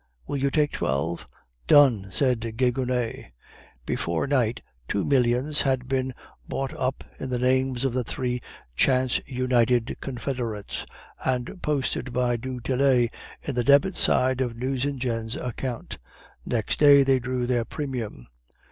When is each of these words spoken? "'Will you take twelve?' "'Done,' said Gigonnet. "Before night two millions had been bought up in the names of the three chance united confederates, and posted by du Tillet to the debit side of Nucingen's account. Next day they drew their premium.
"'Will 0.25 0.37
you 0.37 0.49
take 0.49 0.71
twelve?' 0.71 1.27
"'Done,' 1.67 2.07
said 2.11 2.55
Gigonnet. 2.57 3.33
"Before 3.85 4.25
night 4.25 4.63
two 4.87 5.03
millions 5.03 5.61
had 5.61 5.87
been 5.87 6.15
bought 6.47 6.73
up 6.75 7.03
in 7.19 7.29
the 7.29 7.37
names 7.37 7.85
of 7.85 7.93
the 7.93 8.03
three 8.03 8.41
chance 8.75 9.21
united 9.27 9.95
confederates, 10.01 10.87
and 11.23 11.61
posted 11.61 12.11
by 12.13 12.35
du 12.35 12.59
Tillet 12.59 13.11
to 13.43 13.53
the 13.53 13.63
debit 13.63 13.95
side 13.95 14.41
of 14.41 14.57
Nucingen's 14.57 15.35
account. 15.35 15.99
Next 16.47 16.79
day 16.79 17.03
they 17.03 17.19
drew 17.19 17.45
their 17.45 17.63
premium. 17.63 18.25